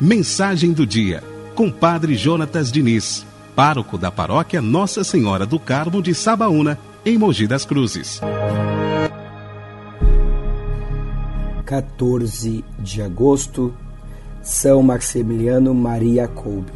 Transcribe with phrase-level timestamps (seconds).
[0.00, 1.24] Mensagem do dia,
[1.56, 7.48] com Padre Jonatas Diniz, pároco da paróquia Nossa Senhora do Carmo de Sabaúna, em Mogi
[7.48, 8.20] das Cruzes.
[11.64, 13.74] 14 de agosto,
[14.42, 16.70] São Maximiliano Maria Kolbe.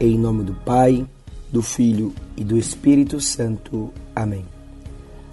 [0.00, 1.06] Em nome do Pai,
[1.52, 3.92] do Filho e do Espírito Santo.
[4.16, 4.46] Amém.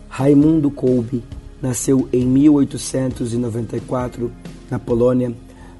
[0.09, 1.23] Raimundo Kolbe
[1.65, 4.31] nasceu em 1894
[4.69, 5.33] na Polônia,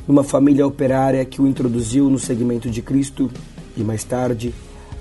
[0.08, 3.30] numa família operária que o introduziu no segmento de Cristo
[3.78, 4.54] e mais tarde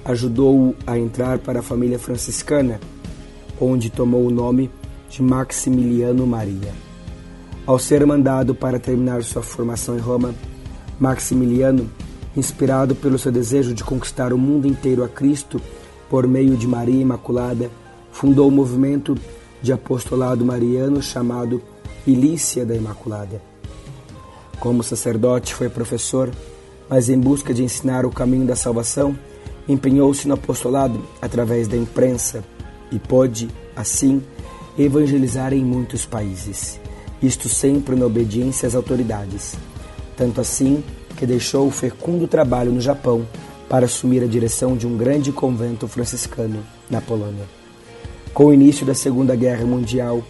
[0.05, 2.79] ajudou-o a entrar para a família franciscana,
[3.59, 4.71] onde tomou o nome
[5.09, 6.73] de Maximiliano Maria.
[7.67, 10.35] Ao ser mandado para terminar sua formação em Roma,
[11.01, 11.91] Maximiliano,
[12.37, 15.61] inspirado pelo seu desejo de conquistar o mundo inteiro a Cristo
[16.11, 17.71] por meio de Maria Imaculada,
[18.13, 19.17] fundou o movimento
[19.65, 21.63] de apostolado mariano chamado
[22.07, 23.41] Ilícia da Imaculada.
[24.61, 26.31] Como sacerdote, foi professor,
[26.87, 29.19] mas em busca de ensinar o caminho da salvação,
[29.67, 32.45] empenhou-se no apostolado através da imprensa
[32.93, 34.23] e pôde, assim,
[34.79, 36.79] evangelizar em muitos países,
[37.23, 39.55] isto sempre na obediência às autoridades.
[40.15, 40.85] Tanto assim
[41.17, 43.27] que deixou o fecundo trabalho no Japão
[43.67, 47.64] para assumir a direção de um grande convento franciscano na Polônia.
[48.35, 50.21] Com o início da Segunda Guerra Mundial,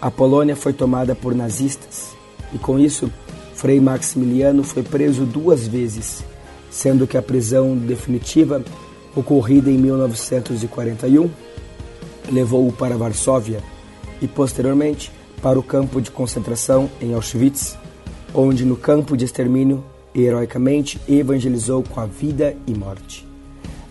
[0.00, 2.08] a Polônia foi tomada por nazistas
[2.52, 3.08] e, com isso,
[3.54, 6.24] Frei Maximiliano foi preso duas vezes,
[6.68, 8.60] sendo que a prisão definitiva,
[9.14, 11.30] ocorrida em 1941,
[12.32, 13.60] levou-o para Varsóvia
[14.20, 17.78] e, posteriormente, para o campo de concentração em Auschwitz,
[18.34, 23.24] onde, no campo de extermínio, heroicamente evangelizou com a vida e morte.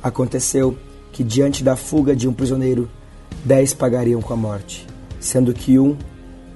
[0.02, 0.78] Aconteceu
[1.14, 2.90] que, diante da fuga de um prisioneiro,
[3.44, 4.88] dez pagariam com a morte,
[5.20, 5.98] sendo que um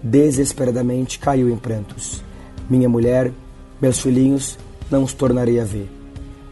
[0.02, 2.24] desesperadamente caiu em prantos.
[2.70, 3.32] Minha mulher,
[3.82, 4.58] meus filhinhos,
[4.90, 5.90] não os tornarei a ver.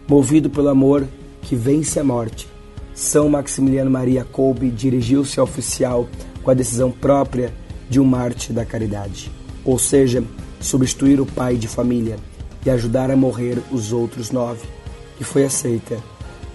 [0.07, 1.07] Movido pelo amor
[1.41, 2.47] que vence a morte,
[2.93, 6.07] São Maximiliano Maria Kolbe dirigiu-se ao oficial
[6.43, 7.53] com a decisão própria
[7.89, 9.31] de um mártir da caridade,
[9.63, 10.23] ou seja,
[10.59, 12.17] substituir o pai de família
[12.65, 14.67] e ajudar a morrer os outros nove,
[15.19, 15.97] e foi aceita,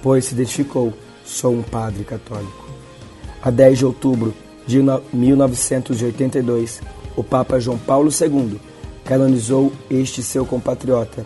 [0.03, 0.93] pois se identificou,
[1.25, 2.69] sou um padre católico.
[3.43, 4.34] A 10 de outubro
[4.67, 6.83] de 1982,
[7.17, 8.61] o Papa João Paulo II
[9.05, 11.25] canonizou este seu compatriota,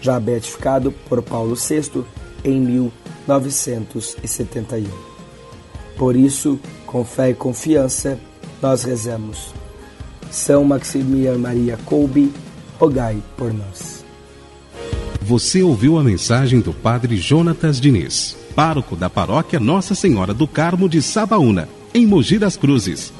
[0.00, 2.04] já beatificado por Paulo VI
[2.44, 4.86] em 1971.
[5.96, 8.16] Por isso, com fé e confiança,
[8.62, 9.52] nós rezamos.
[10.30, 12.32] São Maximiliano Maria Kolbe,
[12.78, 14.04] rogai por nós.
[15.20, 20.88] Você ouviu a mensagem do Padre Jonatas Diniz pároco da paróquia Nossa Senhora do Carmo
[20.88, 23.12] de Sabaúna, em Mogi das Cruzes.